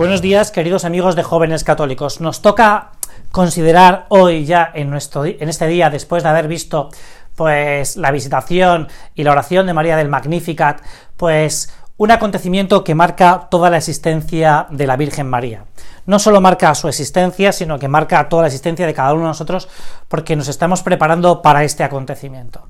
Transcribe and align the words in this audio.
Buenos 0.00 0.22
días, 0.22 0.50
queridos 0.50 0.86
amigos 0.86 1.14
de 1.14 1.22
jóvenes 1.22 1.62
católicos. 1.62 2.22
Nos 2.22 2.40
toca 2.40 2.92
considerar 3.32 4.06
hoy 4.08 4.46
ya 4.46 4.70
en, 4.72 4.88
nuestro, 4.88 5.26
en 5.26 5.46
este 5.46 5.66
día, 5.66 5.90
después 5.90 6.22
de 6.22 6.30
haber 6.30 6.48
visto 6.48 6.88
pues 7.36 7.98
la 7.98 8.10
visitación 8.10 8.88
y 9.14 9.24
la 9.24 9.32
oración 9.32 9.66
de 9.66 9.74
María 9.74 9.98
del 9.98 10.08
Magnificat, 10.08 10.80
pues 11.18 11.70
un 11.98 12.12
acontecimiento 12.12 12.82
que 12.82 12.94
marca 12.94 13.48
toda 13.50 13.68
la 13.68 13.76
existencia 13.76 14.66
de 14.70 14.86
la 14.86 14.96
Virgen 14.96 15.28
María. 15.28 15.64
No 16.06 16.18
solo 16.18 16.40
marca 16.40 16.74
su 16.74 16.88
existencia, 16.88 17.52
sino 17.52 17.78
que 17.78 17.88
marca 17.88 18.26
toda 18.30 18.44
la 18.44 18.48
existencia 18.48 18.86
de 18.86 18.94
cada 18.94 19.12
uno 19.12 19.24
de 19.24 19.28
nosotros 19.28 19.68
porque 20.08 20.34
nos 20.34 20.48
estamos 20.48 20.82
preparando 20.82 21.42
para 21.42 21.62
este 21.62 21.84
acontecimiento, 21.84 22.68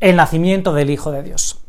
el 0.00 0.16
nacimiento 0.16 0.74
del 0.74 0.90
Hijo 0.90 1.12
de 1.12 1.22
Dios. 1.22 1.61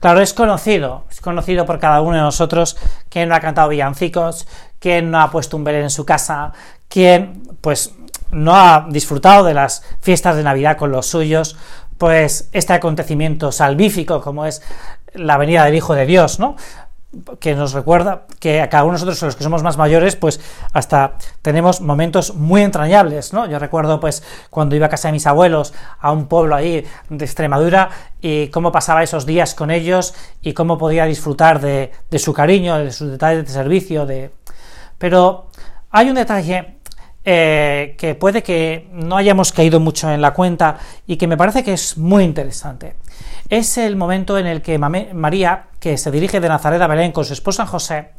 Claro, 0.00 0.20
es 0.20 0.32
conocido, 0.32 1.04
es 1.10 1.20
conocido 1.20 1.66
por 1.66 1.80
cada 1.80 2.00
uno 2.00 2.16
de 2.16 2.22
nosotros 2.22 2.76
quien 3.08 3.28
no 3.28 3.34
ha 3.34 3.40
cantado 3.40 3.68
villancicos, 3.68 4.46
quien 4.78 5.10
no 5.10 5.20
ha 5.20 5.30
puesto 5.30 5.56
un 5.56 5.64
belén 5.64 5.82
en 5.82 5.90
su 5.90 6.06
casa, 6.06 6.52
quien 6.88 7.42
pues 7.60 7.94
no 8.30 8.54
ha 8.54 8.86
disfrutado 8.88 9.44
de 9.44 9.54
las 9.54 9.82
fiestas 10.00 10.36
de 10.36 10.44
Navidad 10.44 10.76
con 10.76 10.92
los 10.92 11.06
suyos, 11.06 11.56
pues 11.96 12.48
este 12.52 12.74
acontecimiento 12.74 13.50
salvífico 13.50 14.20
como 14.20 14.46
es 14.46 14.62
la 15.14 15.36
venida 15.36 15.64
del 15.64 15.74
Hijo 15.74 15.94
de 15.94 16.06
Dios, 16.06 16.38
¿no? 16.38 16.56
Que 17.40 17.54
nos 17.54 17.72
recuerda 17.72 18.26
que 18.38 18.60
a 18.60 18.68
cada 18.68 18.84
uno 18.84 18.92
de 18.92 19.04
nosotros, 19.04 19.22
los 19.22 19.36
que 19.36 19.44
somos 19.44 19.62
más 19.62 19.78
mayores, 19.78 20.14
pues 20.14 20.40
hasta 20.72 21.14
tenemos 21.40 21.80
momentos 21.80 22.34
muy 22.34 22.62
entrañables, 22.62 23.32
¿no? 23.32 23.46
Yo 23.46 23.58
recuerdo, 23.58 23.98
pues, 23.98 24.22
cuando 24.50 24.76
iba 24.76 24.86
a 24.86 24.88
casa 24.90 25.08
de 25.08 25.12
mis 25.12 25.26
abuelos, 25.26 25.72
a 26.00 26.12
un 26.12 26.26
pueblo 26.26 26.54
ahí 26.54 26.84
de 27.08 27.24
Extremadura, 27.24 27.88
y 28.20 28.48
cómo 28.48 28.72
pasaba 28.72 29.02
esos 29.02 29.24
días 29.24 29.54
con 29.54 29.70
ellos, 29.70 30.14
y 30.42 30.52
cómo 30.52 30.76
podía 30.76 31.06
disfrutar 31.06 31.60
de, 31.60 31.92
de 32.10 32.18
su 32.18 32.34
cariño, 32.34 32.78
de 32.78 32.92
sus 32.92 33.10
detalles 33.10 33.46
de 33.46 33.52
servicio, 33.52 34.04
de... 34.04 34.30
Pero 34.98 35.48
hay 35.90 36.10
un 36.10 36.16
detalle 36.16 36.77
eh, 37.30 37.94
que 37.98 38.14
puede 38.14 38.42
que 38.42 38.88
no 38.90 39.18
hayamos 39.18 39.52
caído 39.52 39.80
mucho 39.80 40.10
en 40.10 40.22
la 40.22 40.32
cuenta 40.32 40.78
y 41.06 41.18
que 41.18 41.26
me 41.26 41.36
parece 41.36 41.62
que 41.62 41.74
es 41.74 41.98
muy 41.98 42.24
interesante. 42.24 42.96
Es 43.50 43.76
el 43.76 43.96
momento 43.96 44.38
en 44.38 44.46
el 44.46 44.62
que 44.62 44.78
María, 44.78 45.66
que 45.78 45.98
se 45.98 46.10
dirige 46.10 46.40
de 46.40 46.48
Nazaret 46.48 46.80
a 46.80 46.86
Belén 46.86 47.12
con 47.12 47.26
su 47.26 47.34
esposa 47.34 47.66
José, 47.66 48.12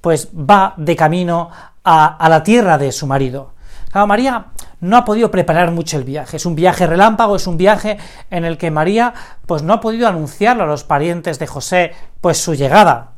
pues 0.00 0.28
va 0.28 0.72
de 0.78 0.96
camino 0.96 1.50
a, 1.84 2.26
la 2.30 2.42
tierra 2.42 2.78
de 2.78 2.90
su 2.90 3.06
marido. 3.06 3.52
María 3.92 4.46
no 4.80 4.96
ha 4.96 5.04
podido 5.04 5.30
preparar 5.30 5.70
mucho 5.70 5.98
el 5.98 6.04
viaje, 6.04 6.38
es 6.38 6.46
un 6.46 6.54
viaje 6.54 6.86
relámpago, 6.86 7.36
es 7.36 7.46
un 7.46 7.58
viaje 7.58 7.98
en 8.30 8.46
el 8.46 8.56
que 8.56 8.70
María 8.70 9.12
pues 9.44 9.62
no 9.62 9.74
ha 9.74 9.80
podido 9.82 10.08
anunciarle 10.08 10.62
a 10.62 10.66
los 10.66 10.84
parientes 10.84 11.38
de 11.38 11.46
José 11.46 11.92
pues 12.22 12.38
su 12.38 12.54
llegada. 12.54 13.10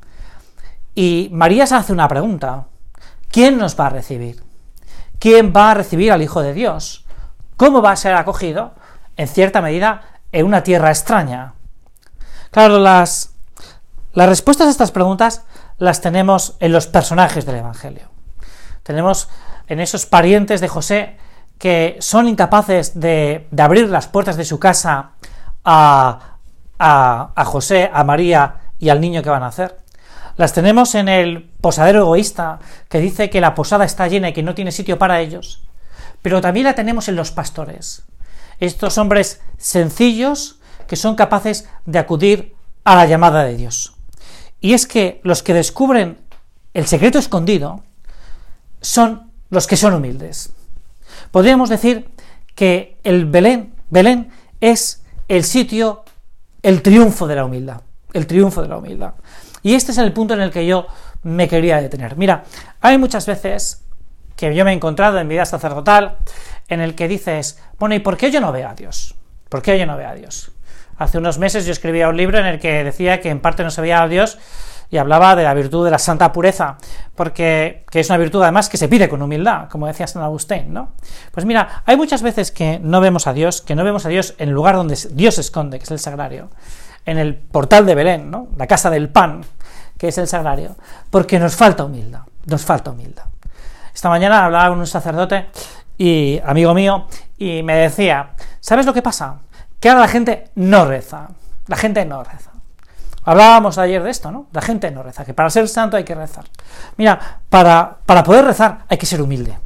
Y 0.97 1.29
María 1.31 1.69
se 1.69 1.77
hace 1.77 1.93
una 1.93 2.09
pregunta, 2.09 2.67
¿quién 3.31 3.59
nos 3.59 3.79
va 3.79 3.87
a 3.87 3.91
recibir? 3.91 4.50
¿Quién 5.21 5.53
va 5.55 5.71
a 5.71 5.75
recibir 5.75 6.11
al 6.13 6.23
Hijo 6.23 6.41
de 6.41 6.55
Dios? 6.55 7.05
¿Cómo 7.59 7.83
va 7.83 7.93
a 7.93 7.97
ser 7.97 8.15
acogido? 8.15 8.73
En 9.19 9.29
cierta 9.29 9.61
medida, 9.61 10.01
en 10.33 10.47
una 10.47 10.63
tierra 10.63 10.89
extraña. 10.89 11.53
Claro, 12.51 12.79
las, 12.79 13.35
las 14.15 14.29
respuestas 14.31 14.67
a 14.67 14.71
estas 14.71 14.93
preguntas 14.93 15.45
las 15.77 16.01
tenemos 16.01 16.57
en 16.59 16.73
los 16.73 16.87
personajes 16.87 17.45
del 17.45 17.57
Evangelio. 17.57 18.09
Tenemos 18.83 19.29
en 19.67 19.81
esos 19.81 20.07
parientes 20.07 20.63
de 20.63 20.69
José 20.69 21.19
que 21.59 21.99
son 22.01 22.27
incapaces 22.27 22.99
de, 22.99 23.47
abrir 23.59 23.91
las 23.91 24.07
puertas 24.07 24.39
de 24.39 24.47
su 24.47 24.59
casa 24.59 25.11
a, 25.63 26.39
a, 26.79 27.33
a 27.37 27.45
José, 27.45 27.91
a 27.93 28.05
María 28.05 28.73
y 28.79 28.89
al 28.89 29.03
niño 29.03 29.23
que 29.23 29.29
van 29.29 29.43
a 29.43 29.49
hacer. 29.49 29.77
Las 30.37 30.53
tenemos 30.53 30.95
en 30.95 31.09
el 31.09 31.51
posadero 31.61 32.01
egoísta, 32.01 32.59
que 32.89 33.01
dice 33.01 33.31
que 33.31 33.41
la 33.41 33.55
posada 33.55 33.85
está 33.85 34.09
llena 34.09 34.31
y 34.31 34.33
que 34.33 34.43
no 34.43 34.55
tiene 34.55 34.73
sitio 34.73 34.99
para 34.99 35.21
ellos. 35.21 35.63
Pero 36.23 36.41
también 36.41 36.65
la 36.65 36.75
tenemos 36.75 37.09
en 37.09 37.17
los 37.17 37.31
pastores. 37.31 38.03
Estos 38.59 38.99
hombres 38.99 39.41
sencillos 39.59 40.61
que 40.87 40.97
son 40.97 41.15
capaces 41.15 41.69
de 41.87 41.99
acudir 41.99 42.55
a 42.85 42.97
la 42.97 43.07
llamada 43.07 43.45
de 43.45 43.57
Dios. 43.57 43.95
Y 44.61 44.75
es 44.75 44.87
que 44.87 45.21
los 45.25 45.43
que 45.43 45.55
descubren 45.55 46.19
el 46.75 46.87
secreto 46.87 47.19
escondido 47.19 47.83
son 48.81 49.31
los 49.51 49.67
que 49.67 49.77
son 49.77 49.95
humildes. 49.95 50.53
Podríamos 51.31 51.69
decir 51.69 52.11
que 52.55 52.99
el 53.05 53.27
Belén, 53.27 53.75
Belén 53.89 54.31
es 54.61 55.03
el 55.29 55.45
sitio, 55.45 56.05
el 56.63 56.83
triunfo 56.83 57.27
de 57.27 57.37
la 57.37 57.45
humildad. 57.45 57.83
El 58.13 58.27
triunfo 58.27 58.63
de 58.63 58.69
la 58.69 58.79
humildad. 58.79 59.15
Y 59.63 59.75
este 59.75 59.93
es 59.93 59.99
el 59.99 60.13
punto 60.13 60.35
en 60.35 60.41
el 60.41 60.51
que 60.51 60.67
yo 60.67 60.87
me 61.23 61.49
quería 61.49 61.81
detener. 61.81 62.17
Mira, 62.17 62.45
hay 62.81 62.99
muchas 62.99 63.27
veces 63.27 63.85
que 64.37 64.55
yo 64.55 64.65
me 64.65 64.73
he 64.73 64.75
encontrado 64.75 65.19
en 65.19 65.29
mi 65.29 65.35
vida 65.35 65.45
sacerdotal 65.45 66.17
en 66.69 66.81
el 66.81 66.95
que 66.95 67.09
dices, 67.09 67.59
bueno, 67.79 67.95
¿y 67.95 67.99
por 67.99 68.17
qué 68.17 68.31
yo 68.31 68.41
no 68.41 68.53
veo 68.53 68.69
a 68.69 68.75
Dios? 68.75 69.15
¿Por 69.49 69.61
qué 69.61 69.79
yo 69.79 69.85
no 69.85 69.97
veo 69.97 70.09
a 70.09 70.15
Dios? 70.15 70.53
Hace 70.97 71.19
unos 71.19 71.39
meses 71.39 71.67
yo 71.67 71.73
escribía 71.73 72.09
un 72.09 72.17
libro 72.17 72.39
en 72.39 72.47
el 72.47 72.59
que 72.59 72.85
decía 72.85 73.21
que 73.21 73.31
en 73.31 73.41
parte 73.41 73.63
no 73.65 73.71
se 73.71 73.81
veía 73.81 74.03
a 74.03 74.09
Dios 74.09 74.39
y 74.91 74.97
hablaba 74.97 75.37
de 75.37 75.45
la 75.45 75.55
virtud 75.55 75.85
de 75.85 75.91
la 75.91 75.99
santa 75.99 76.33
pureza, 76.33 76.77
porque 77.15 77.85
que 77.91 78.01
es 78.01 78.09
una 78.09 78.19
virtud 78.19 78.43
además 78.43 78.69
que 78.69 78.77
se 78.77 78.89
pide 78.89 79.09
con 79.09 79.23
humildad, 79.23 79.69
como 79.69 79.87
decía 79.87 80.07
San 80.07 80.23
Agustín, 80.23 80.73
¿no? 80.73 80.93
Pues 81.33 81.47
mira, 81.47 81.83
hay 81.87 81.97
muchas 81.97 82.23
veces 82.23 82.51
que 82.51 82.81
no 82.81 83.01
vemos 83.01 83.27
a 83.27 83.33
Dios, 83.33 83.63
que 83.63 83.75
no 83.75 83.85
vemos 83.85 84.05
a 84.05 84.09
Dios 84.09 84.35
en 84.39 84.49
el 84.49 84.55
lugar 84.55 84.75
donde 84.75 84.99
Dios 85.13 85.37
se 85.37 85.43
esconde, 85.43 85.79
que 85.79 85.85
es 85.85 85.91
el 85.91 86.01
sagrario 86.01 86.51
en 87.07 87.19
el 87.19 87.35
portal 87.35 87.87
de 87.87 87.95
Belén, 87.95 88.31
¿no? 88.31 88.49
la 88.57 88.67
casa 88.67 88.91
del 88.91 89.09
pan, 89.09 89.43
que 89.99 90.09
es 90.09 90.19
el 90.19 90.27
sagrario, 90.27 90.77
porque 91.11 91.39
nos 91.39 91.57
falta 91.57 91.85
humildad, 91.85 92.23
nos 92.47 92.65
falta 92.65 92.91
humildad. 92.91 93.25
Esta 93.95 94.09
mañana 94.09 94.45
hablaba 94.45 94.71
con 94.71 94.79
un 94.79 94.87
sacerdote 94.87 95.47
y 95.99 96.41
amigo 96.45 96.73
mío 96.73 97.07
y 97.37 97.63
me 97.63 97.75
decía, 97.77 98.31
¿sabes 98.61 98.87
lo 98.87 98.95
que 98.95 99.03
pasa? 99.03 99.41
Que 99.79 99.89
ahora 99.89 100.03
la 100.03 100.09
gente 100.09 100.51
no 100.55 100.85
reza, 100.87 101.29
la 101.67 101.77
gente 101.77 102.05
no 102.05 102.23
reza. 102.25 102.51
Hablábamos 103.25 103.77
ayer 103.77 104.03
de 104.03 104.11
esto, 104.11 104.31
¿no? 104.31 104.47
La 104.53 104.63
gente 104.63 104.91
no 104.91 105.03
reza, 105.03 105.25
que 105.25 105.35
para 105.35 105.51
ser 105.51 105.69
santo 105.69 105.97
hay 105.97 106.05
que 106.05 106.15
rezar. 106.15 106.45
Mira, 106.97 107.41
para, 107.49 107.99
para 108.07 108.25
poder 108.25 108.45
rezar 108.45 108.85
hay 108.89 108.97
que 108.97 109.07
ser 109.07 109.21
humilde. 109.21 109.59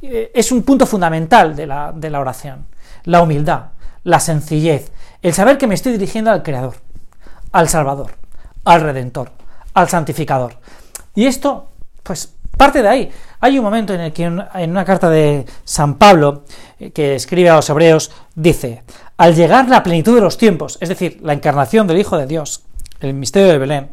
Eh, 0.00 0.30
es 0.34 0.50
un 0.52 0.62
punto 0.62 0.86
fundamental 0.86 1.54
de 1.54 1.66
la, 1.66 1.92
de 1.92 2.08
la 2.08 2.20
oración, 2.20 2.66
la 3.04 3.20
humildad, 3.20 3.66
la 4.04 4.20
sencillez, 4.20 4.90
el 5.22 5.34
saber 5.34 5.58
que 5.58 5.66
me 5.66 5.74
estoy 5.74 5.92
dirigiendo 5.92 6.30
al 6.30 6.42
Creador, 6.42 6.76
al 7.52 7.68
Salvador, 7.68 8.12
al 8.64 8.80
Redentor, 8.80 9.32
al 9.74 9.88
Santificador. 9.88 10.56
Y 11.14 11.26
esto, 11.26 11.70
pues, 12.02 12.34
parte 12.56 12.82
de 12.82 12.88
ahí. 12.88 13.10
Hay 13.40 13.58
un 13.58 13.64
momento 13.64 13.94
en 13.94 14.00
el 14.00 14.12
que 14.12 14.24
en 14.24 14.70
una 14.70 14.84
carta 14.84 15.08
de 15.08 15.46
San 15.64 15.94
Pablo, 15.94 16.44
eh, 16.78 16.90
que 16.90 17.14
escribe 17.14 17.50
a 17.50 17.56
los 17.56 17.70
hebreos, 17.70 18.10
dice, 18.34 18.82
al 19.16 19.34
llegar 19.34 19.68
la 19.68 19.82
plenitud 19.82 20.14
de 20.14 20.20
los 20.20 20.36
tiempos, 20.36 20.78
es 20.80 20.88
decir, 20.88 21.18
la 21.22 21.32
encarnación 21.32 21.86
del 21.86 21.98
Hijo 21.98 22.16
de 22.18 22.26
Dios, 22.26 22.64
el 23.00 23.14
misterio 23.14 23.48
de 23.48 23.58
Belén, 23.58 23.90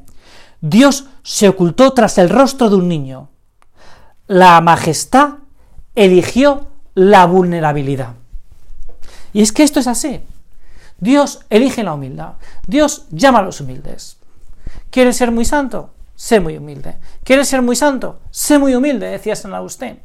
Dios 0.62 1.06
se 1.24 1.47
ocultó 1.47 1.94
tras 1.94 2.18
el 2.18 2.30
rostro 2.30 2.69
de 2.69 2.75
un 2.75 2.88
niño. 2.88 3.30
La 4.28 4.59
majestad 4.62 5.36
eligió 5.94 6.68
la 6.96 7.25
vulnerabilidad. 7.25 8.13
Y 9.31 9.42
es 9.42 9.51
que 9.51 9.63
esto 9.63 9.80
es 9.80 9.88
así. 9.88 10.21
Dios 11.00 11.45
elige 11.50 11.83
la 11.83 11.94
humildad. 11.94 12.33
Dios 12.68 13.07
llama 13.12 13.39
a 13.39 13.44
los 13.44 13.62
humildes. 13.62 14.18
¿Quieres 14.89 15.18
ser 15.18 15.31
muy 15.31 15.45
santo? 15.45 15.92
Sé 16.15 16.39
muy 16.39 16.57
humilde. 16.57 16.97
¿Quieres 17.24 17.47
ser 17.47 17.62
muy 17.62 17.75
santo? 17.75 18.19
Sé 18.31 18.57
muy 18.57 18.75
humilde, 18.75 19.07
decía 19.07 19.36
San 19.36 19.53
Agustín. 19.53 20.00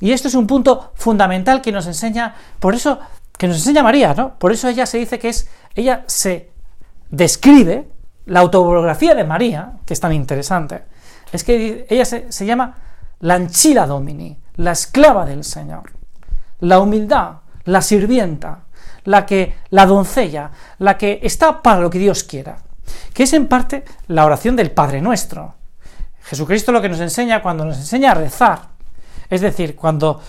Y 0.00 0.12
esto 0.12 0.28
es 0.28 0.34
un 0.34 0.46
punto 0.46 0.92
fundamental 0.94 1.60
que 1.60 1.72
nos 1.72 1.86
enseña, 1.86 2.34
por 2.60 2.74
eso, 2.74 2.98
que 3.36 3.48
nos 3.48 3.56
enseña 3.58 3.82
María, 3.82 4.14
¿no? 4.14 4.38
Por 4.38 4.52
eso 4.52 4.68
ella 4.68 4.86
se 4.86 4.98
dice 4.98 5.18
que 5.18 5.28
es, 5.28 5.48
ella 5.74 6.04
se 6.06 6.50
describe, 7.10 7.88
la 8.26 8.40
autobiografía 8.40 9.14
de 9.14 9.24
María, 9.24 9.74
que 9.84 9.92
es 9.92 10.00
tan 10.00 10.12
interesante, 10.12 10.84
es 11.32 11.44
que 11.44 11.86
ella 11.90 12.04
se, 12.04 12.32
se 12.32 12.46
llama 12.46 12.74
la 13.20 13.34
anchila 13.34 13.86
domini, 13.86 14.38
la 14.56 14.72
esclava 14.72 15.26
del 15.26 15.44
Señor, 15.44 15.92
la 16.60 16.80
humildad, 16.80 17.40
la 17.64 17.82
sirvienta, 17.82 18.63
la 19.04 19.26
que 19.26 19.56
la 19.70 19.86
doncella, 19.86 20.50
la 20.78 20.96
que 20.98 21.20
está 21.22 21.62
para 21.62 21.80
lo 21.80 21.90
que 21.90 21.98
Dios 21.98 22.24
quiera, 22.24 22.58
que 23.12 23.24
es 23.24 23.32
en 23.32 23.46
parte 23.46 23.84
la 24.08 24.24
oración 24.24 24.56
del 24.56 24.70
Padre 24.70 25.00
Nuestro. 25.00 25.54
Jesucristo 26.22 26.72
lo 26.72 26.80
que 26.80 26.88
nos 26.88 27.00
enseña 27.00 27.42
cuando 27.42 27.64
nos 27.64 27.76
enseña 27.76 28.12
a 28.12 28.14
rezar, 28.14 28.68
es 29.28 29.40
decir, 29.40 29.76
cuando, 29.76 30.20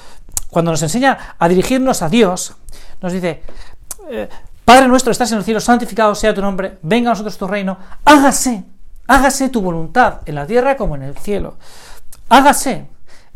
cuando 0.49 0.71
nos 0.71 0.81
enseña 0.81 1.35
a 1.39 1.47
dirigirnos 1.47 2.01
a 2.01 2.09
Dios, 2.09 2.55
nos 3.01 3.13
dice, 3.13 3.43
eh, 4.09 4.29
Padre 4.65 4.87
nuestro, 4.87 5.11
estás 5.11 5.31
en 5.31 5.37
el 5.37 5.43
cielo, 5.43 5.59
santificado 5.59 6.15
sea 6.15 6.33
tu 6.33 6.41
nombre, 6.41 6.79
venga 6.81 7.09
a 7.09 7.13
nosotros 7.13 7.37
tu 7.37 7.47
reino, 7.47 7.77
hágase, 8.03 8.63
hágase 9.07 9.49
tu 9.49 9.61
voluntad 9.61 10.21
en 10.25 10.35
la 10.35 10.47
tierra 10.47 10.75
como 10.75 10.95
en 10.95 11.03
el 11.03 11.17
cielo. 11.17 11.57
Hágase 12.29 12.87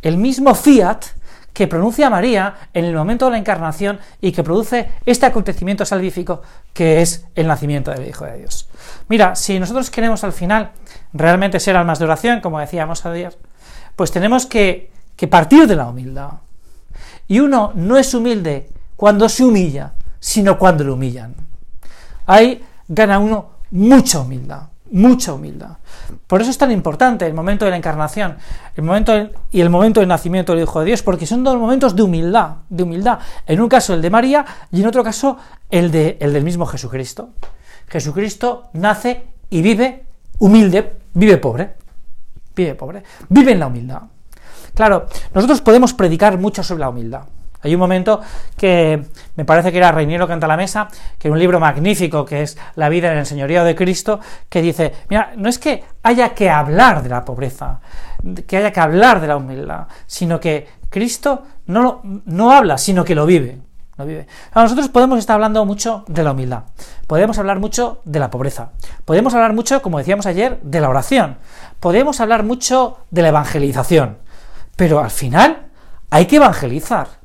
el 0.01 0.17
mismo 0.17 0.55
fiat 0.55 1.05
que 1.53 1.67
pronuncia 1.67 2.09
María 2.09 2.55
en 2.73 2.85
el 2.85 2.95
momento 2.95 3.25
de 3.25 3.31
la 3.31 3.37
encarnación 3.37 3.99
y 4.21 4.31
que 4.31 4.43
produce 4.43 4.91
este 5.05 5.25
acontecimiento 5.25 5.85
salvífico 5.85 6.41
que 6.73 7.01
es 7.01 7.25
el 7.35 7.47
nacimiento 7.47 7.91
del 7.91 8.07
Hijo 8.07 8.25
de 8.25 8.37
Dios. 8.37 8.69
Mira, 9.07 9.35
si 9.35 9.59
nosotros 9.59 9.89
queremos 9.89 10.23
al 10.23 10.33
final 10.33 10.71
realmente 11.13 11.59
ser 11.59 11.75
almas 11.75 11.99
de 11.99 12.05
oración, 12.05 12.41
como 12.41 12.59
decíamos 12.59 13.05
ayer, 13.05 13.37
pues 13.95 14.11
tenemos 14.11 14.45
que, 14.45 14.91
partir 15.29 15.67
de 15.67 15.75
la 15.75 15.87
humildad. 15.87 16.31
Y 17.27 17.39
uno 17.41 17.73
no 17.75 17.97
es 17.97 18.13
humilde 18.13 18.69
cuando 18.95 19.27
se 19.27 19.43
humilla, 19.43 19.93
sino 20.19 20.57
cuando 20.57 20.83
lo 20.83 20.93
humillan. 20.93 21.35
Ahí 22.25 22.63
gana 22.87 23.19
uno 23.19 23.49
mucha 23.71 24.19
humildad 24.19 24.69
mucha 24.91 25.33
humildad. 25.33 25.77
Por 26.27 26.41
eso 26.41 26.49
es 26.49 26.57
tan 26.57 26.71
importante 26.71 27.25
el 27.25 27.33
momento 27.33 27.65
de 27.65 27.71
la 27.71 27.77
encarnación 27.77 28.37
el 28.75 28.83
momento 28.83 29.29
y 29.51 29.61
el 29.61 29.69
momento 29.69 29.99
del 29.99 30.09
nacimiento 30.09 30.53
del 30.53 30.63
Hijo 30.63 30.79
de 30.79 30.85
Dios, 30.87 31.03
porque 31.03 31.25
son 31.25 31.43
dos 31.43 31.57
momentos 31.57 31.95
de 31.95 32.03
humildad, 32.03 32.57
de 32.69 32.83
humildad. 32.83 33.19
En 33.45 33.59
un 33.59 33.67
caso 33.67 33.93
el 33.93 34.01
de 34.01 34.09
María 34.09 34.45
y 34.71 34.81
en 34.81 34.87
otro 34.87 35.03
caso 35.03 35.37
el, 35.69 35.91
de, 35.91 36.17
el 36.19 36.33
del 36.33 36.43
mismo 36.43 36.65
Jesucristo. 36.65 37.29
Jesucristo 37.87 38.69
nace 38.73 39.27
y 39.49 39.61
vive 39.61 40.05
humilde, 40.39 40.97
vive 41.13 41.37
pobre, 41.37 41.75
vive 42.55 42.75
pobre, 42.75 43.03
vive 43.27 43.51
en 43.51 43.59
la 43.59 43.67
humildad. 43.67 44.03
Claro, 44.73 45.07
nosotros 45.33 45.61
podemos 45.61 45.93
predicar 45.93 46.37
mucho 46.37 46.63
sobre 46.63 46.81
la 46.81 46.89
humildad. 46.89 47.23
Hay 47.61 47.73
un 47.73 47.79
momento 47.79 48.21
que 48.55 49.03
me 49.35 49.45
parece 49.45 49.71
que 49.71 49.77
era 49.77 49.91
Reiniero 49.91 50.27
Canta 50.27 50.47
la 50.47 50.55
Mesa, 50.55 50.87
que 51.17 51.27
es 51.27 51.31
un 51.31 51.39
libro 51.39 51.59
magnífico 51.59 52.23
que 52.23 52.41
es 52.41 52.57
La 52.75 52.87
vida 52.87 53.11
en 53.11 53.17
el 53.17 53.25
señorío 53.25 53.63
de 53.63 53.75
Cristo, 53.75 54.19
que 54.47 54.61
dice, 54.61 54.93
mira, 55.09 55.33
no 55.35 55.49
es 55.49 55.59
que 55.59 55.83
haya 56.03 56.33
que 56.33 56.49
hablar 56.49 57.03
de 57.03 57.09
la 57.09 57.25
pobreza, 57.25 57.81
que 58.47 58.57
haya 58.57 58.71
que 58.71 58.79
hablar 58.79 59.19
de 59.19 59.27
la 59.27 59.35
humildad, 59.35 59.87
sino 60.07 60.39
que 60.39 60.67
Cristo 60.89 61.43
no, 61.65 62.01
no 62.25 62.51
habla, 62.51 62.77
sino 62.77 63.03
que 63.03 63.15
lo 63.15 63.25
vive. 63.25 63.59
Lo 63.97 64.05
vive. 64.05 64.27
nosotros 64.55 64.87
podemos 64.87 65.19
estar 65.19 65.33
hablando 65.33 65.65
mucho 65.65 66.05
de 66.07 66.23
la 66.23 66.31
humildad, 66.31 66.63
podemos 67.05 67.37
hablar 67.37 67.59
mucho 67.59 67.99
de 68.05 68.19
la 68.19 68.29
pobreza, 68.29 68.69
podemos 69.03 69.33
hablar 69.33 69.51
mucho, 69.51 69.81
como 69.81 69.97
decíamos 69.97 70.25
ayer, 70.25 70.57
de 70.61 70.79
la 70.79 70.87
oración, 70.87 71.37
podemos 71.81 72.21
hablar 72.21 72.43
mucho 72.43 72.99
de 73.11 73.23
la 73.23 73.27
evangelización, 73.27 74.19
pero 74.77 75.01
al 75.01 75.09
final 75.09 75.67
hay 76.09 76.27
que 76.27 76.37
evangelizar 76.37 77.18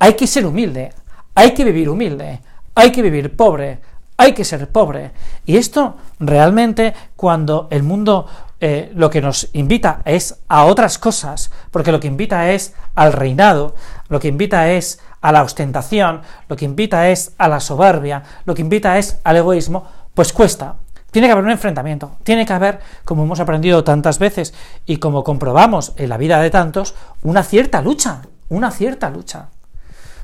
hay 0.00 0.14
que 0.14 0.26
ser 0.26 0.46
humilde, 0.46 0.92
hay 1.34 1.52
que 1.52 1.62
vivir 1.62 1.88
humilde, 1.88 2.40
hay 2.74 2.90
que 2.90 3.02
vivir 3.02 3.36
pobre, 3.36 3.80
hay 4.16 4.32
que 4.32 4.44
ser 4.44 4.66
pobre. 4.68 5.12
Y 5.44 5.58
esto 5.58 5.96
realmente 6.18 6.94
cuando 7.14 7.68
el 7.70 7.82
mundo 7.82 8.26
eh, 8.60 8.90
lo 8.94 9.10
que 9.10 9.20
nos 9.20 9.50
invita 9.52 10.00
es 10.06 10.40
a 10.48 10.64
otras 10.64 10.98
cosas, 10.98 11.50
porque 11.70 11.92
lo 11.92 12.00
que 12.00 12.08
invita 12.08 12.50
es 12.50 12.74
al 12.94 13.12
reinado, 13.12 13.74
lo 14.08 14.18
que 14.18 14.28
invita 14.28 14.70
es 14.70 15.00
a 15.20 15.32
la 15.32 15.42
ostentación, 15.42 16.22
lo 16.48 16.56
que 16.56 16.64
invita 16.64 17.10
es 17.10 17.32
a 17.36 17.48
la 17.48 17.60
soberbia, 17.60 18.22
lo 18.46 18.54
que 18.54 18.62
invita 18.62 18.96
es 18.96 19.18
al 19.22 19.36
egoísmo, 19.36 19.86
pues 20.14 20.32
cuesta. 20.32 20.76
Tiene 21.10 21.28
que 21.28 21.32
haber 21.32 21.44
un 21.44 21.50
enfrentamiento, 21.50 22.12
tiene 22.22 22.46
que 22.46 22.52
haber, 22.54 22.80
como 23.04 23.24
hemos 23.24 23.40
aprendido 23.40 23.84
tantas 23.84 24.18
veces 24.18 24.54
y 24.86 24.96
como 24.96 25.24
comprobamos 25.24 25.92
en 25.96 26.08
la 26.08 26.16
vida 26.16 26.40
de 26.40 26.50
tantos, 26.50 26.94
una 27.22 27.42
cierta 27.42 27.82
lucha, 27.82 28.22
una 28.48 28.70
cierta 28.70 29.10
lucha. 29.10 29.48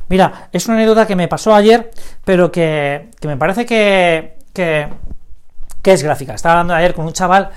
Mira, 0.09 0.49
es 0.53 0.67
una 0.67 0.77
anécdota 0.77 1.07
que 1.07 1.17
me 1.17 1.29
pasó 1.29 1.55
ayer, 1.55 1.91
pero 2.25 2.53
que, 2.53 3.11
me 3.23 3.37
parece 3.37 3.67
que, 3.67 4.37
que, 4.53 4.89
es 5.85 6.03
gráfica. 6.03 6.35
Estaba 6.35 6.55
hablando 6.55 6.75
ayer 6.75 6.95
con 6.95 7.07
un 7.07 7.13
chaval 7.13 7.51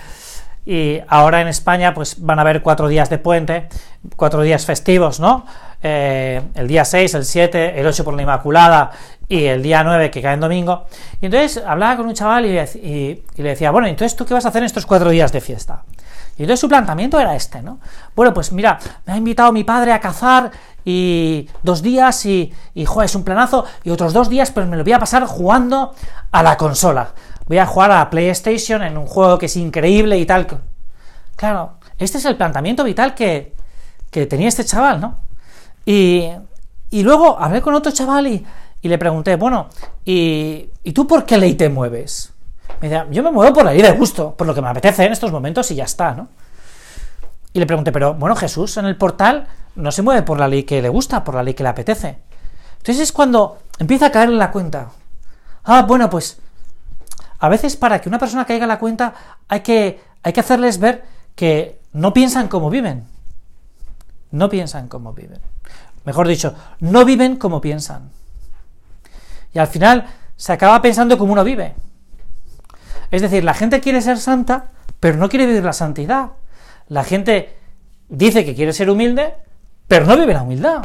y 0.66 1.00
ahora 1.08 1.42
en 1.42 1.48
España 1.48 1.94
pues 1.94 2.24
van 2.24 2.40
a 2.40 2.42
haber 2.42 2.62
cuatro 2.62 2.88
días 2.88 3.10
de 3.10 3.18
puente, 3.18 3.70
cuatro 4.16 4.42
días 4.42 4.66
festivos, 4.66 5.20
¿no? 5.20 5.46
Eh, 5.82 6.42
el 6.56 6.68
día 6.68 6.84
6, 6.84 7.14
el 7.14 7.26
7, 7.26 7.80
el 7.80 7.88
8 7.88 8.04
por 8.04 8.14
la 8.14 8.22
Inmaculada 8.22 8.92
y 9.28 9.46
el 9.46 9.64
día 9.64 9.84
9 9.84 10.12
que 10.12 10.22
cae 10.22 10.34
en 10.34 10.42
domingo. 10.42 10.88
Y 11.22 11.28
entonces 11.28 11.64
hablaba 11.66 11.98
con 11.98 12.08
un 12.08 12.14
chaval 12.14 12.46
y, 12.46 12.60
y, 12.60 13.24
le 13.42 13.50
decía, 13.50 13.72
bueno, 13.72 13.88
entonces 13.88 14.16
tú 14.16 14.26
qué 14.26 14.34
vas 14.34 14.46
a 14.46 14.50
hacer 14.50 14.62
en 14.62 14.66
estos 14.66 14.86
cuatro 14.86 15.10
días 15.10 15.32
de 15.32 15.40
fiesta? 15.40 15.84
Y 16.40 16.44
entonces 16.44 16.62
su 16.62 16.70
planteamiento 16.70 17.20
era 17.20 17.36
este, 17.36 17.62
¿no? 17.62 17.82
Bueno, 18.16 18.34
pues 18.34 18.54
mira, 18.54 18.80
me 19.06 19.12
ha 19.12 19.18
invitado 19.18 19.52
mi 19.52 19.66
padre 19.66 19.92
a 19.92 20.00
cazar 20.00 20.50
y 20.86 21.50
dos 21.64 21.82
días 21.82 22.26
y, 22.26 22.54
y 22.74 22.86
es 23.04 23.16
un 23.16 23.26
planazo, 23.26 23.66
y 23.84 23.90
otros 23.90 24.14
dos 24.14 24.30
días, 24.30 24.50
pues 24.50 24.66
me 24.66 24.78
lo 24.78 24.86
voy 24.86 24.94
a 24.94 25.00
pasar 25.00 25.26
jugando 25.26 25.94
a 26.32 26.42
la 26.42 26.56
consola. 26.56 27.14
Voy 27.46 27.58
a 27.58 27.66
jugar 27.66 27.92
a 27.92 28.00
la 28.00 28.10
PlayStation 28.10 28.82
en 28.84 28.98
un 28.98 29.06
juego 29.06 29.38
que 29.38 29.48
es 29.48 29.58
increíble 29.58 30.18
y 30.18 30.26
tal. 30.26 30.48
Claro, 31.36 31.74
este 31.98 32.20
es 32.20 32.26
el 32.26 32.38
planteamiento 32.38 32.86
vital 32.86 33.14
que, 33.14 33.54
que 34.10 34.26
tenía 34.26 34.48
este 34.48 34.64
chaval, 34.64 35.02
¿no? 35.02 35.18
Y, 35.86 36.30
y 36.90 37.04
luego 37.04 37.38
hablé 37.38 37.62
con 37.62 37.74
otro 37.74 37.92
chaval 37.92 38.28
y, 38.28 38.46
y 38.82 38.88
le 38.88 38.98
pregunté, 38.98 39.36
bueno, 39.36 39.68
¿y, 40.06 40.70
¿y 40.84 40.94
tú 40.94 41.06
por 41.06 41.26
qué 41.26 41.38
ley 41.38 41.56
te 41.56 41.68
mueves? 41.68 42.32
Me 42.82 42.90
decía, 42.90 43.08
yo 43.12 43.24
me 43.24 43.32
muevo 43.32 43.54
por 43.54 43.66
la 43.66 43.74
ley 43.74 43.82
de 43.82 43.92
gusto, 43.92 44.36
por 44.36 44.48
lo 44.48 44.56
que 44.56 44.62
me 44.62 44.70
apetece 44.70 45.06
en 45.06 45.12
estos 45.12 45.32
momentos 45.32 45.70
y 45.72 45.76
ya 45.76 45.84
está, 45.84 46.14
¿no? 46.14 46.30
Y 47.52 47.60
le 47.60 47.66
pregunté, 47.66 47.92
pero 47.92 48.14
bueno, 48.14 48.36
Jesús 48.36 48.78
en 48.78 48.86
el 48.86 48.96
portal 48.96 49.48
no 49.76 49.92
se 49.92 50.02
mueve 50.02 50.22
por 50.22 50.40
la 50.40 50.48
ley 50.48 50.64
que 50.64 50.82
le 50.82 50.90
gusta, 50.90 51.24
por 51.24 51.36
la 51.36 51.44
ley 51.44 51.54
que 51.54 51.64
le 51.64 51.70
apetece. 51.70 52.20
Entonces 52.78 53.04
es 53.04 53.12
cuando 53.12 53.58
empieza 53.80 54.08
a 54.08 54.12
caer 54.12 54.30
en 54.30 54.38
la 54.38 54.52
cuenta. 54.52 54.90
Ah, 55.64 55.84
bueno, 55.84 56.10
pues 56.10 56.40
a 57.40 57.50
veces 57.50 57.76
para 57.76 58.00
que 58.00 58.10
una 58.10 58.20
persona 58.20 58.46
caiga 58.46 58.64
en 58.64 58.70
la 58.70 58.80
cuenta 58.80 59.14
hay 59.48 59.62
que, 59.62 60.02
hay 60.24 60.34
que 60.34 60.40
hacerles 60.40 60.80
ver 60.80 61.04
que 61.36 61.82
no 61.94 62.14
piensan 62.14 62.48
como 62.48 62.70
viven. 62.70 63.08
No 64.32 64.50
piensan 64.50 64.88
como 64.88 65.14
viven. 65.14 65.40
Mejor 66.06 66.28
dicho, 66.28 66.54
no 66.80 67.04
viven 67.04 67.36
como 67.36 67.62
piensan. 67.62 68.12
Y 69.54 69.60
al 69.60 69.68
final 69.68 70.08
se 70.38 70.54
acaba 70.54 70.82
pensando 70.82 71.18
como 71.18 71.34
uno 71.34 71.44
vive. 71.44 71.76
Es 73.12 73.22
decir, 73.22 73.44
la 73.44 73.54
gente 73.54 73.82
quiere 73.82 74.02
ser 74.02 74.18
santa, 74.18 74.72
pero 75.00 75.18
no 75.18 75.30
quiere 75.30 75.46
vivir 75.46 75.64
la 75.64 75.74
santidad. 75.74 76.32
La 76.88 77.04
gente 77.04 77.56
dice 78.08 78.46
que 78.46 78.56
quiere 78.56 78.74
ser 78.74 78.90
humilde, 78.90 79.34
pero 79.88 80.06
no 80.06 80.18
vive 80.18 80.34
la 80.34 80.44
humildad. 80.44 80.84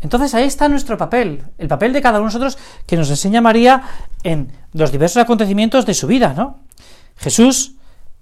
Entonces 0.00 0.32
ahí 0.34 0.44
está 0.44 0.68
nuestro 0.68 0.96
papel, 0.96 1.42
el 1.58 1.66
papel 1.66 1.92
de 1.92 2.00
cada 2.00 2.18
uno 2.18 2.28
de 2.28 2.34
nosotros 2.34 2.58
que 2.86 2.96
nos 2.96 3.10
enseña 3.10 3.40
María 3.40 3.82
en 4.22 4.52
los 4.72 4.92
diversos 4.92 5.22
acontecimientos 5.22 5.86
de 5.86 5.94
su 5.94 6.06
vida, 6.06 6.34
¿no? 6.36 6.60
Jesús, 7.16 7.74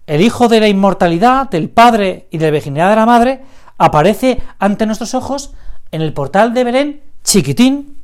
el 0.07 0.23
Hijo 0.23 0.49
de 0.49 0.61
la 0.61 0.69
inmortalidad, 0.69 1.51
del 1.51 1.69
Padre 1.69 2.29
y 2.31 2.39
de 2.39 2.47
la 2.47 2.51
virginidad 2.51 2.91
de 2.91 2.97
la 2.97 3.05
Madre, 3.05 3.43
aparece 3.77 4.41
ante 4.59 4.87
nuestros 4.87 5.15
ojos 5.15 5.53
en 5.91 6.01
el 6.01 6.15
portal 6.15 6.55
de 6.55 6.65
Belén, 6.65 7.03
chiquitín, 7.23 7.99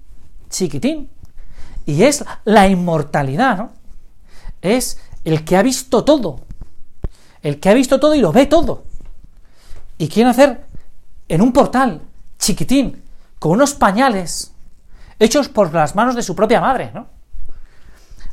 chiquitín. 0.50 1.08
Y 1.86 2.02
es 2.02 2.24
la 2.44 2.68
inmortalidad, 2.68 3.56
¿no? 3.56 3.81
Es 4.62 4.98
el 5.24 5.44
que 5.44 5.56
ha 5.56 5.62
visto 5.62 6.04
todo. 6.04 6.40
El 7.42 7.60
que 7.60 7.68
ha 7.68 7.74
visto 7.74 8.00
todo 8.00 8.14
y 8.14 8.20
lo 8.20 8.32
ve 8.32 8.46
todo. 8.46 8.84
Y 9.98 10.08
quiere 10.08 10.30
hacer 10.30 10.64
en 11.28 11.42
un 11.42 11.52
portal 11.52 12.00
chiquitín, 12.38 13.02
con 13.38 13.52
unos 13.52 13.74
pañales 13.74 14.52
hechos 15.18 15.48
por 15.48 15.72
las 15.72 15.94
manos 15.94 16.14
de 16.14 16.22
su 16.22 16.34
propia 16.34 16.60
madre, 16.60 16.90
¿no? 16.94 17.06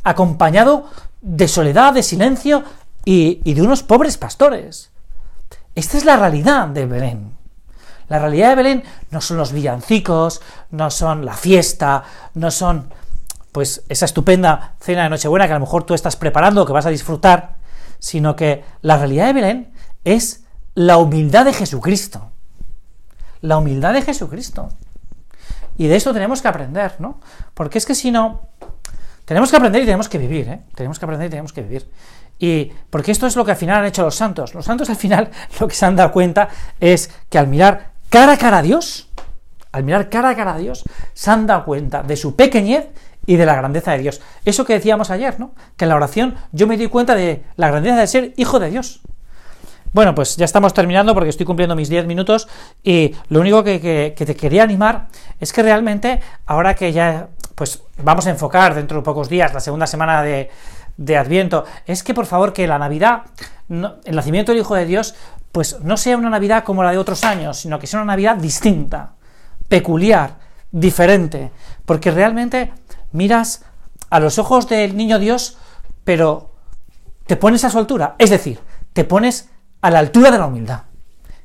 Acompañado 0.04 0.90
de 1.22 1.48
soledad, 1.48 1.94
de 1.94 2.04
silencio 2.04 2.64
y, 3.06 3.42
y 3.44 3.54
de 3.54 3.62
unos 3.62 3.84
pobres 3.84 4.18
pastores. 4.18 4.92
Esta 5.76 5.98
es 5.98 6.06
la 6.06 6.18
realidad 6.18 6.68
de 6.68 6.86
Belén. 6.86 7.38
La 8.08 8.18
realidad 8.18 8.50
de 8.50 8.56
Belén 8.56 8.84
no 9.12 9.22
son 9.22 9.38
los 9.38 9.52
villancicos, 9.52 10.42
no 10.72 10.90
son 10.90 11.26
la 11.26 11.34
fiesta, 11.34 12.04
no 12.34 12.50
son 12.50 12.92
pues 13.52 13.84
esa 13.90 14.06
estupenda 14.06 14.76
cena 14.80 15.04
de 15.04 15.10
Nochebuena 15.10 15.48
que 15.48 15.54
a 15.54 15.56
lo 15.56 15.66
mejor 15.66 15.84
tú 15.84 15.94
estás 15.94 16.16
preparando, 16.16 16.66
que 16.66 16.74
vas 16.74 16.86
a 16.86 16.90
disfrutar, 16.90 17.56
sino 18.00 18.36
que 18.36 18.64
la 18.82 18.98
realidad 18.98 19.28
de 19.28 19.34
Belén 19.34 19.74
es 20.04 20.46
la 20.76 20.98
humildad 20.98 21.46
de 21.46 21.54
Jesucristo. 21.54 22.32
La 23.42 23.58
humildad 23.58 23.94
de 23.94 24.02
Jesucristo. 24.02 24.70
Y 25.78 25.88
de 25.88 25.96
eso 25.96 26.14
tenemos 26.14 26.42
que 26.42 26.48
aprender, 26.48 26.96
¿no? 27.00 27.20
Porque 27.54 27.78
es 27.78 27.86
que 27.86 27.96
si 27.96 28.12
no, 28.12 28.42
tenemos 29.26 29.50
que 29.50 29.58
aprender 29.58 29.82
y 29.82 29.86
tenemos 29.86 30.10
que 30.10 30.18
vivir, 30.18 30.50
¿eh? 30.50 30.62
Tenemos 30.76 31.00
que 31.00 31.06
aprender 31.06 31.28
y 31.28 31.30
tenemos 31.30 31.54
que 31.54 31.62
vivir. 31.62 31.90
Y 32.38 32.72
porque 32.90 33.12
esto 33.12 33.28
es 33.28 33.36
lo 33.36 33.46
que 33.46 33.52
al 33.52 33.58
final 33.58 33.80
han 33.80 33.86
hecho 33.86 34.04
los 34.04 34.16
santos. 34.16 34.54
Los 34.54 34.66
santos 34.66 34.90
al 34.90 34.96
final 34.96 35.30
lo 35.60 35.68
que 35.68 35.76
se 35.76 35.86
han 35.86 35.96
dado 35.96 36.12
cuenta 36.12 36.50
es 36.80 37.12
que 37.30 37.38
al 37.38 37.48
mirar 37.48 37.92
cara 38.10 38.34
a 38.34 38.38
cara 38.38 38.60
a 38.60 38.62
Dios, 38.62 39.10
al 39.72 39.84
mirar 39.84 40.10
cara 40.10 40.30
a 40.30 40.36
cara 40.36 40.56
a 40.56 40.58
Dios, 40.58 40.84
se 41.14 41.30
han 41.30 41.46
dado 41.46 41.66
cuenta 41.66 42.04
de 42.04 42.18
su 42.18 42.36
pequeñez 42.36 42.88
y 43.30 43.38
de 43.38 43.46
la 43.46 43.54
grandeza 43.54 43.92
de 43.92 44.00
Dios. 44.00 44.22
Eso 44.44 44.66
que 44.66 44.74
decíamos 44.74 45.12
ayer, 45.12 45.40
¿no? 45.40 45.52
Que 45.78 45.86
en 45.86 45.90
la 45.90 45.96
oración 45.96 46.36
yo 46.52 46.66
me 46.66 46.78
di 46.78 46.88
cuenta 46.88 47.14
de 47.14 47.44
la 47.58 47.68
grandeza 47.68 47.98
de 47.98 48.08
ser 48.08 48.34
hijo 48.38 48.60
de 48.60 48.72
Dios. 48.72 49.02
Bueno, 49.94 50.16
pues 50.16 50.36
ya 50.36 50.46
estamos 50.46 50.74
terminando 50.74 51.14
porque 51.14 51.30
estoy 51.30 51.46
cumpliendo 51.46 51.76
mis 51.76 51.90
10 51.90 52.08
minutos 52.08 52.48
y 52.84 53.14
lo 53.28 53.40
único 53.40 53.64
que, 53.64 54.16
te 54.18 54.36
quería 54.36 54.64
animar 54.64 55.10
es 55.40 55.54
que 55.54 55.62
realmente, 55.62 56.22
ahora 56.48 56.74
que 56.74 56.92
ya 56.92 57.28
pues 57.54 57.84
vamos 58.02 58.26
a 58.26 58.32
enfocar 58.32 58.74
dentro 58.74 58.98
de 58.98 59.04
pocos 59.04 59.30
días 59.30 59.54
la 59.54 59.60
segunda 59.60 59.86
semana 59.86 60.24
de, 60.24 60.50
Adviento, 61.16 61.66
es 61.86 62.02
que 62.02 62.16
por 62.16 62.26
favor 62.26 62.52
que 62.52 62.66
la 62.66 62.80
Navidad, 62.80 63.26
el 63.70 64.16
nacimiento 64.16 64.54
del 64.54 64.62
Hijo 64.62 64.74
de 64.74 64.86
Dios, 64.86 65.14
pues 65.52 65.80
no 65.82 65.98
sea 65.98 66.18
una 66.18 66.32
Navidad 66.32 66.64
como 66.64 66.82
la 66.82 66.90
de 66.90 66.98
otros 66.98 67.24
años, 67.24 67.58
sino 67.60 67.78
que 67.78 67.86
sea 67.86 68.00
una 68.00 68.14
Navidad 68.14 68.38
distinta 68.38 69.14
peculiar, 69.68 70.38
diferente, 70.72 71.52
porque 71.86 72.10
realmente 72.10 72.72
miras 73.12 73.66
a 74.10 74.20
los 74.20 74.40
ojos 74.40 74.68
del 74.68 74.96
niño 74.98 75.20
Dios, 75.20 75.58
pero 76.04 76.52
te 77.26 77.36
pones 77.36 77.64
a 77.64 77.70
su 77.70 77.78
altura, 77.78 78.16
es 78.18 78.30
decir, 78.30 78.60
te 78.94 79.04
pones 79.04 79.50
a 79.82 79.92
la 79.92 80.00
altura 80.00 80.32
de 80.32 80.40
la 80.40 80.48
humildad, 80.48 80.84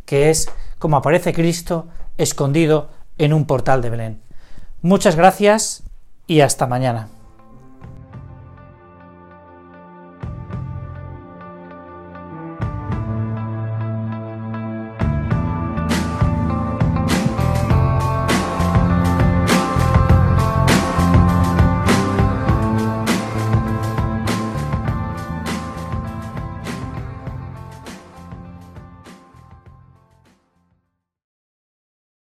que 0.05 0.31
es 0.31 0.49
como 0.79 0.97
aparece 0.97 1.33
Cristo 1.33 1.89
escondido 2.17 2.91
en 3.19 3.33
un 3.33 3.47
portal 3.47 3.83
de 3.83 3.91
Belén. 3.91 4.23
Muchas 4.83 5.17
gracias 5.17 5.83
y 6.27 6.41
hasta 6.41 6.67
mañana. 6.67 7.09